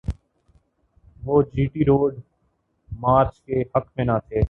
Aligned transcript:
وہ 1.23 1.41
G 1.43 1.65
T 1.65 1.85
Road 1.85 2.15
march 2.89 3.39
کے 3.41 3.61
حق 3.61 3.87
میں 3.95 4.05
نہ 4.05 4.17
تھے۔ 4.27 4.39